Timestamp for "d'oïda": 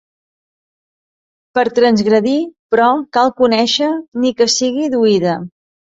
4.97-5.41